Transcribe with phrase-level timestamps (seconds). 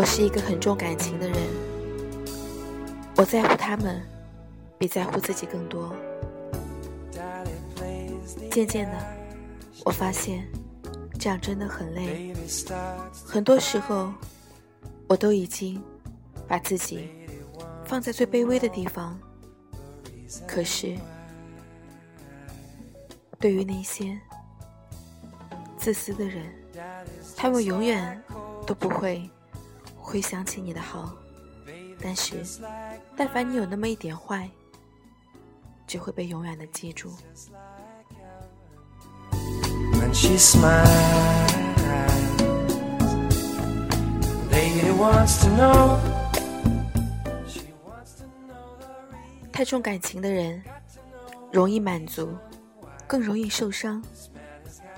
[0.00, 1.36] 我是一个很重感情的人，
[3.18, 4.00] 我在乎他们，
[4.78, 5.94] 比在乎自己更多。
[8.50, 8.96] 渐渐的，
[9.84, 10.48] 我发现
[11.18, 12.34] 这样真的很累。
[13.26, 14.10] 很多时候，
[15.06, 15.78] 我都已经
[16.48, 17.10] 把自己
[17.84, 19.20] 放在最卑微的地方。
[20.48, 20.96] 可是，
[23.38, 24.18] 对于那些
[25.76, 26.50] 自私的人，
[27.36, 28.18] 他们永远
[28.66, 29.28] 都不会。
[30.00, 31.14] 会想起你的好，
[32.00, 32.42] 但是，
[33.16, 34.50] 但凡你有那么一点坏，
[35.86, 37.14] 就会被永远的记住。
[49.52, 50.62] 太重感情的人，
[51.52, 52.34] 容易满足，
[53.06, 54.02] 更容易受伤，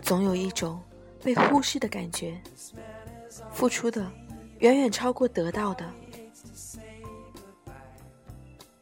[0.00, 0.80] 总有一种
[1.22, 2.40] 被忽视的感觉，
[3.52, 4.10] 付出的。
[4.62, 5.84] 远远超过得到的。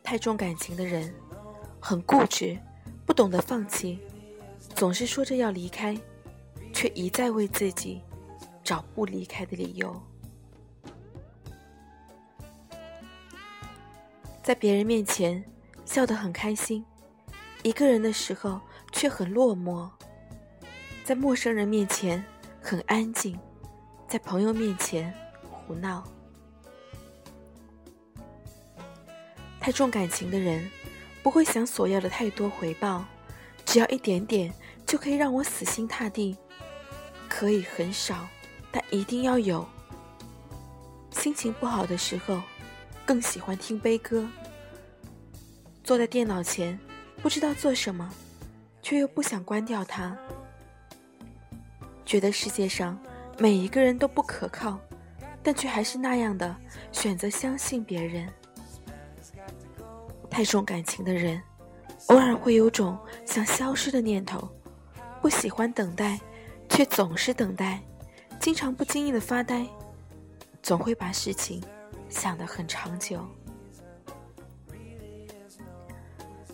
[0.03, 1.13] 太重感情的人，
[1.81, 2.59] 很固执，
[3.07, 3.99] 不懂得放弃，
[4.75, 5.97] 总是说着要离开，
[6.75, 8.03] 却一再为自己
[8.63, 9.99] 找不离开的理由。
[14.43, 15.43] 在别人面前
[15.87, 16.85] 笑得很开心，
[17.63, 18.61] 一个人的时候
[18.93, 19.89] 却很落寞。
[21.07, 22.23] 在陌生人面前
[22.61, 23.39] 很安静，
[24.07, 25.11] 在朋友面前。
[25.71, 26.03] 胡闹，
[29.61, 30.69] 太重感情的人
[31.23, 33.05] 不会想索要的太多回报，
[33.65, 34.53] 只要一点点
[34.85, 36.37] 就可以让我死心塌地。
[37.29, 38.27] 可以很少，
[38.73, 39.65] 但一定要有。
[41.13, 42.43] 心情不好的时候，
[43.07, 44.29] 更喜欢听悲歌。
[45.85, 46.77] 坐在电脑前，
[47.23, 48.13] 不知道做什么，
[48.83, 50.19] 却又不想关掉它。
[52.05, 52.99] 觉得世界上
[53.39, 54.81] 每一个人都不可靠。
[55.43, 56.55] 但却还是那样的
[56.93, 58.29] 选择相信别人。
[60.29, 61.43] 太重感情的人，
[62.07, 64.49] 偶尔会有种想消失的念头。
[65.21, 66.19] 不喜欢等待，
[66.69, 67.81] 却总是等待。
[68.41, 69.67] 经常不经意的发呆，
[70.63, 71.63] 总会把事情
[72.09, 73.21] 想得很长久。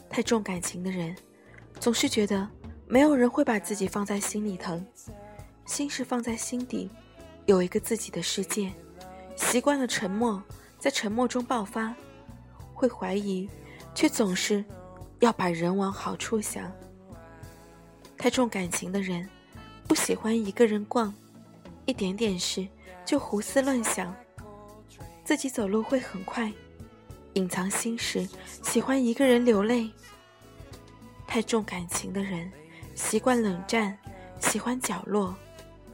[0.08, 1.14] 太重感情的人，
[1.78, 2.48] 总是觉得
[2.86, 4.84] 没有人会把自己放在心里疼，
[5.64, 6.90] 心事放在心底。
[7.46, 8.72] 有一个自己的世界，
[9.36, 10.42] 习惯了沉默，
[10.80, 11.94] 在沉默中爆发，
[12.74, 13.48] 会怀疑，
[13.94, 14.64] 却总是
[15.20, 16.70] 要把人往好处想。
[18.18, 19.28] 太重感情的人，
[19.86, 21.14] 不喜欢一个人逛，
[21.84, 22.66] 一点点事
[23.04, 24.12] 就胡思乱想，
[25.24, 26.52] 自己走路会很快，
[27.34, 28.28] 隐藏心事，
[28.64, 29.88] 喜欢一个人流泪。
[31.28, 32.50] 太重感情的人，
[32.96, 33.96] 习惯冷战，
[34.40, 35.32] 喜欢角落，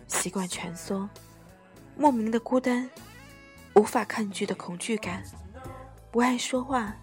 [0.07, 1.07] 习惯蜷缩。
[1.97, 2.91] 莫名的孤单，
[3.75, 5.23] 无法抗拒的恐惧感，
[6.11, 6.97] 不爱说话，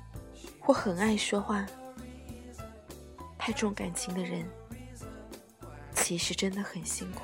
[0.59, 1.65] 或很爱说话。
[3.37, 4.45] 太重感情的人，
[5.95, 7.21] 其实真的很辛苦。